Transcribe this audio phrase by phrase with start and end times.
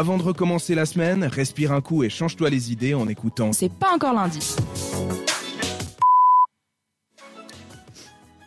[0.00, 3.52] Avant de recommencer la semaine, respire un coup et change-toi les idées en écoutant.
[3.52, 4.38] C'est pas encore lundi.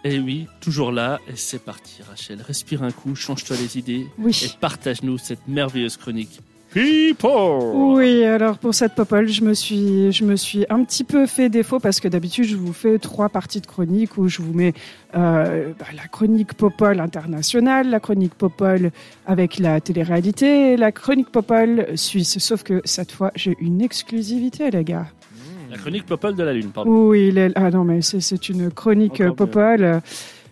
[0.03, 2.41] Et Eh oui, toujours là, et c'est parti Rachel.
[2.41, 4.35] Respire un coup, change-toi les idées Oui.
[4.43, 6.39] et partage-nous cette merveilleuse chronique.
[6.73, 11.25] People Oui, alors pour cette popole, je me suis, je me suis un petit peu
[11.27, 14.53] fait défaut parce que d'habitude je vous fais trois parties de chronique où je vous
[14.53, 14.73] mets
[15.15, 18.91] euh, bah, la chronique popole internationale, la chronique popole
[19.27, 22.39] avec la télé-réalité, et la chronique popole suisse.
[22.39, 25.05] Sauf que cette fois j'ai une exclusivité, les gars.
[25.69, 27.07] La chronique Popol de la Lune, pardon.
[27.09, 29.33] Oui, il est- ah non mais c'est, c'est une chronique Encore mieux.
[29.35, 30.01] popole.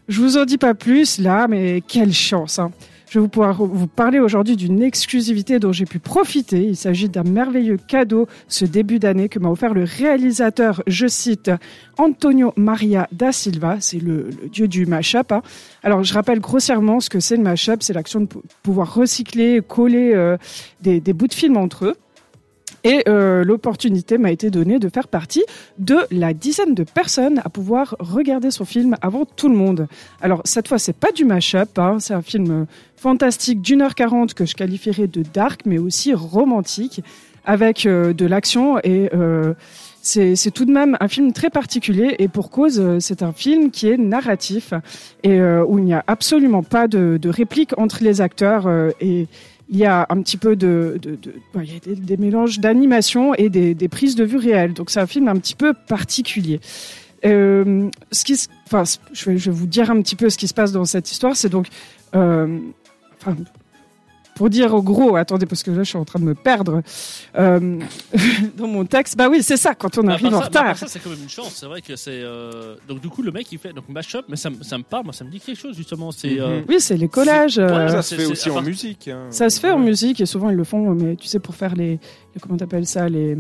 [0.07, 2.57] Je vous en dis pas plus là, mais quelle chance.
[2.59, 2.71] Hein.
[3.11, 6.63] Je vais vous pouvoir vous parler aujourd'hui d'une exclusivité dont j'ai pu profiter.
[6.63, 11.51] Il s'agit d'un merveilleux cadeau ce début d'année que m'a offert le réalisateur, je cite,
[11.97, 13.75] Antonio Maria da Silva.
[13.81, 15.34] C'est le, dieu du mashup.
[15.34, 15.41] hein.
[15.84, 17.84] Alors, je rappelle grossièrement ce que c'est le mashup.
[17.84, 20.37] C'est l'action de pou- pouvoir recycler, coller euh,
[20.79, 21.96] des, des bouts de film entre eux.
[22.84, 25.43] Et euh, l'opportunité m'a été donnée de faire partie
[25.77, 29.87] de la dizaine de personnes à pouvoir regarder son film avant tout le monde.
[30.21, 32.65] Alors cette fois, c'est pas du mashup, hein, c'est un film euh,
[32.96, 37.02] fantastique d'une heure quarante que je qualifierais de dark, mais aussi romantique,
[37.46, 39.54] avec euh, de l'action et euh,
[40.04, 43.70] c'est tout de même un film très particulier et pour cause, euh, c'est un film
[43.70, 44.74] qui est narratif
[45.24, 48.68] et où il n'y a absolument pas de, de réplique entre les acteurs
[48.99, 49.27] et
[49.72, 51.00] il y a un petit peu de,
[51.55, 54.74] il y a des, mélanges d'animation et des, des prises de vue réelles.
[54.74, 56.60] Donc c'est un film un petit peu particulier.
[57.24, 58.84] Euh, ce qui, enfin,
[59.14, 61.36] je vais, vous dire un petit peu ce qui se passe dans cette histoire.
[61.36, 61.68] C'est donc,
[62.16, 62.60] euh,
[64.41, 66.81] pour dire au gros, attendez parce que là je suis en train de me perdre
[67.38, 67.78] euh,
[68.57, 69.16] dans mon texte.
[69.16, 69.75] Bah oui, c'est ça.
[69.75, 70.75] Quand on Bah, arrive en bah, retard.
[70.79, 71.53] ça, c'est quand même une chance.
[71.57, 72.09] C'est vrai que c'est.
[72.23, 74.84] euh, Donc, du coup, le mec, il fait donc mashup, mais ça, me- ça me
[74.84, 76.12] parle, moi, ça me dit quelque chose, justement.
[76.12, 76.39] C'est.
[76.39, 77.59] euh, Oui, c'est les collages.
[77.59, 79.09] Ouais, ça se fait aussi en musique.
[79.09, 79.28] hein.
[79.29, 81.75] Ça se fait en musique et souvent ils le font, mais tu sais, pour faire
[81.75, 82.00] les.
[82.34, 83.38] les- comment t'appelles ça les,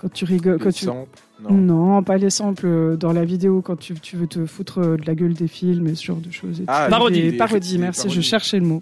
[0.00, 0.54] Quand tu rigoles.
[0.56, 0.86] Les Quand tu...
[0.86, 1.18] samples,
[1.48, 1.56] Non.
[1.56, 2.02] non.
[2.02, 5.06] pas les samples euh, dans la vidéo quand tu, tu veux te foutre euh, de
[5.06, 6.60] la gueule des films et ce genre de choses.
[6.60, 7.22] Et Ah, Parodie.
[7.22, 8.22] des Des- parodies, des merci, je parodies.
[8.22, 8.80] cherchais le mot.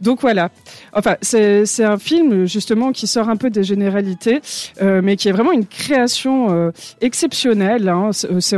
[0.00, 0.50] Donc voilà.
[0.94, 4.40] Enfin, c'est un film justement qui sort un peu des généralités,
[4.80, 7.88] euh, mais qui est vraiment une création euh, exceptionnelle.
[7.88, 8.10] hein.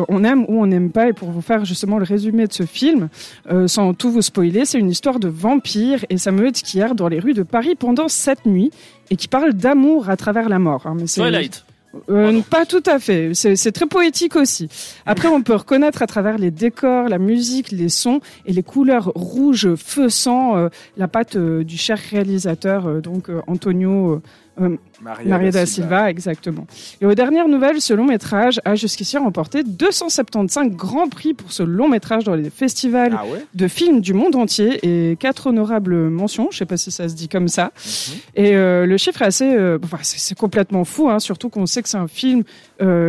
[0.08, 1.08] On aime ou on n'aime pas.
[1.08, 3.08] Et pour vous faire justement le résumé de ce film,
[3.50, 6.94] euh, sans tout vous spoiler, c'est une histoire de vampire et sa meute qui erre
[6.94, 8.70] dans les rues de Paris pendant sept nuits
[9.10, 10.86] et qui parle d'amour à travers la mort.
[10.86, 10.94] hein.
[10.98, 11.64] Mais Twilight.
[12.10, 13.32] Euh, pas tout à fait.
[13.34, 14.68] C'est très poétique aussi.
[15.06, 19.12] Après, on peut reconnaître à travers les décors, la musique, les sons et les couleurs
[19.14, 24.20] rouges, feu sang, euh, la patte euh, du cher réalisateur, euh, donc euh, Antonio
[24.60, 26.66] euh, Maria, Maria da Silva, exactement.
[27.00, 31.62] Et aux dernières nouvelles, ce long métrage a jusqu'ici remporté 275 grands prix pour ce
[31.62, 36.08] long métrage dans les festivals Ah ouais de films du monde entier et quatre honorables
[36.08, 36.48] mentions.
[36.52, 37.72] Je sais pas si ça se dit comme ça.
[37.74, 38.14] Mhm.
[38.36, 41.82] Et euh, le chiffre est assez, euh, enfin, c'est complètement fou, hein, surtout qu'on sait
[41.82, 42.44] que c'est un film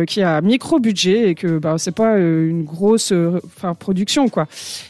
[0.06, 3.12] qui a micro budget et que bah, c'est pas une grosse,
[3.56, 4.46] enfin, production quoi.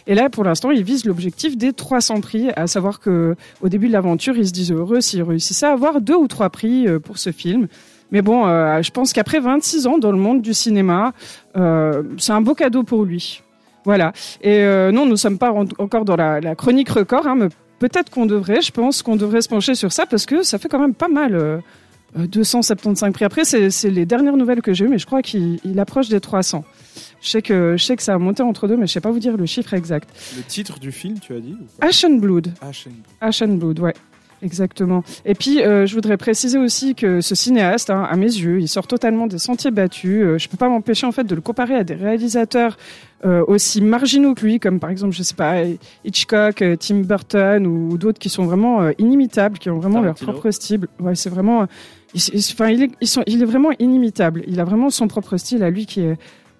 [0.06, 3.88] Et là, pour l'instant, ils visent l'objectif des 300 prix, à savoir que au début
[3.88, 6.98] de l'aventure, ils se disent heureux s'ils réussissaient à avoir deux ou trois prix euh,
[6.98, 7.68] pour ce film.
[8.12, 11.12] Mais bon, euh, je pense qu'après 26 ans dans le monde du cinéma,
[11.56, 13.42] euh, c'est un beau cadeau pour lui.
[13.84, 14.12] Voilà.
[14.42, 17.34] Et euh, non, nous ne sommes pas en- encore dans la, la chronique record, hein,
[17.36, 17.48] mais
[17.78, 20.68] peut-être qu'on devrait, je pense qu'on devrait se pencher sur ça parce que ça fait
[20.68, 21.34] quand même pas mal.
[21.34, 21.58] euh,
[22.18, 23.24] euh, 275 prix.
[23.24, 26.20] Après, c'est les dernières nouvelles que j'ai eues, mais je crois qu'il il approche des
[26.20, 26.64] 300.
[27.20, 29.10] Je sais, que, je sais que ça a monté entre deux, mais je sais pas
[29.10, 30.08] vous dire le chiffre exact.
[30.36, 31.88] Le titre du film, tu as dit ou pas?
[31.88, 32.52] Ashen Blood.
[32.62, 32.92] Ashen.
[33.20, 33.94] Ashen Blood, ouais.
[34.46, 35.02] Exactement.
[35.24, 38.68] Et puis, euh, je voudrais préciser aussi que ce cinéaste, hein, à mes yeux, il
[38.68, 40.22] sort totalement des sentiers battus.
[40.22, 42.76] Euh, je peux pas m'empêcher en fait de le comparer à des réalisateurs
[43.24, 45.54] euh, aussi marginaux que lui, comme par exemple, je sais pas,
[46.04, 50.50] Hitchcock, euh, Tim Burton ou d'autres qui sont vraiment inimitables, qui ont vraiment leur propre
[50.52, 50.86] style.
[51.00, 51.66] Ouais, c'est vraiment.
[52.14, 54.42] il- il- Enfin, il est, ils sont, il est vraiment inimitable.
[54.46, 56.16] Il a vraiment son propre style à lui qui est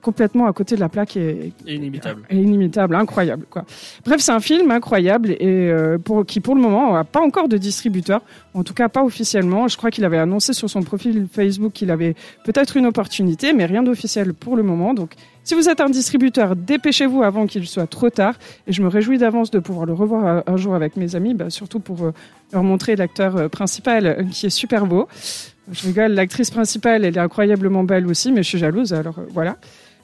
[0.07, 2.23] complètement à côté de la plaque et, Inimitable.
[2.31, 3.65] et inimitable, incroyable quoi.
[4.05, 7.49] Bref, c'est un film incroyable et euh, pour, qui pour le moment n'a pas encore
[7.49, 8.23] de distributeur,
[8.55, 9.67] en tout cas pas officiellement.
[9.67, 12.15] Je crois qu'il avait annoncé sur son profil Facebook qu'il avait
[12.45, 14.95] peut-être une opportunité, mais rien d'officiel pour le moment.
[14.95, 15.11] Donc,
[15.43, 18.35] si vous êtes un distributeur, dépêchez-vous avant qu'il soit trop tard.
[18.69, 21.51] Et je me réjouis d'avance de pouvoir le revoir un jour avec mes amis, bah,
[21.51, 22.13] surtout pour euh,
[22.53, 25.09] leur montrer l'acteur euh, principal qui est super beau.
[25.73, 29.57] Je rigole, l'actrice principale, elle est incroyablement belle aussi, mais je suis jalouse, alors voilà.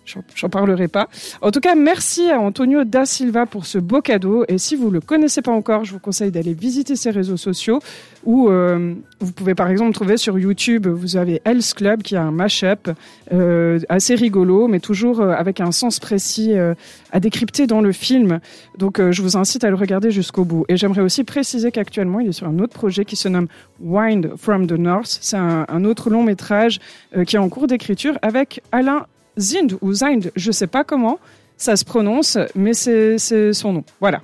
[0.04, 1.08] J'en parlerai pas.
[1.40, 4.44] En tout cas, merci à Antonio da Silva pour ce beau cadeau.
[4.48, 7.80] Et si vous le connaissez pas encore, je vous conseille d'aller visiter ses réseaux sociaux
[8.24, 12.22] où euh, vous pouvez par exemple trouver sur YouTube, vous avez Else Club qui a
[12.22, 12.90] un mashup
[13.32, 16.74] euh, assez rigolo, mais toujours euh, avec un sens précis euh,
[17.12, 18.40] à décrypter dans le film.
[18.78, 20.64] Donc je vous incite à le regarder jusqu'au bout.
[20.68, 23.46] Et j'aimerais aussi préciser qu'actuellement il est sur un autre projet qui se nomme
[23.80, 25.18] Wind from the North.
[25.20, 26.78] C'est un, autre long métrage
[27.26, 29.06] qui est en cours d'écriture avec Alain
[29.38, 31.18] Zind ou Zind, je sais pas comment
[31.56, 33.84] ça se prononce, mais c'est son nom.
[34.00, 34.20] Voilà.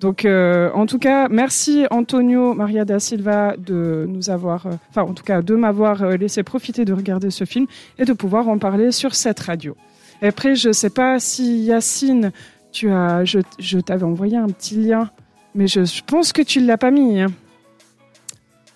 [0.00, 5.02] Donc, euh, en tout cas, merci Antonio Maria da Silva de nous avoir, euh, enfin,
[5.02, 7.66] en tout cas, de m'avoir euh, laissé profiter de regarder ce film
[7.98, 9.76] et de pouvoir en parler sur cette radio.
[10.22, 12.30] Et après, je sais pas si Yacine,
[12.70, 15.10] tu as, je, je t'avais envoyé un petit lien,
[15.56, 17.20] mais je, pense que tu l'as pas mis.
[17.20, 17.32] Hein.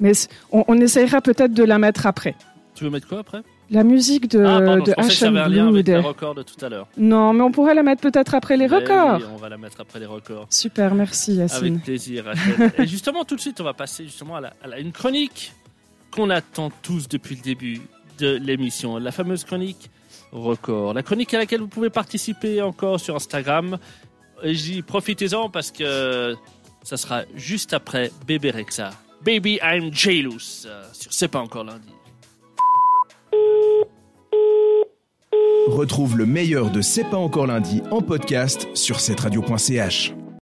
[0.00, 0.12] Mais
[0.50, 2.35] on, on essayera peut-être de la mettre après.
[2.75, 3.43] Tu veux mettre quoi après?
[3.73, 5.83] La musique de, ah, pardon, de Blue.
[5.83, 6.87] Les records de tout à l'heure.
[6.97, 9.19] Non, mais on pourrait la mettre peut-être après les records.
[9.19, 10.47] Oui, on va la mettre après les records.
[10.51, 11.67] Super, merci Yacine.
[11.67, 12.33] Avec plaisir.
[12.79, 15.53] Et justement, tout de suite, on va passer justement à, la, à la, une chronique
[16.11, 17.81] qu'on attend tous depuis le début
[18.19, 18.99] de l'émission.
[18.99, 19.91] La fameuse chronique
[20.33, 20.93] record.
[20.93, 23.79] La chronique à laquelle vous pouvez participer encore sur Instagram.
[24.45, 26.37] J'y profitez-en parce que
[26.83, 28.91] ça sera juste après Bébé Rexa.
[29.25, 31.89] Baby I'm Jailous sur C'est pas encore lundi.
[35.73, 40.13] Retrouve le meilleur de C'est pas encore lundi en podcast sur cette radio.ch.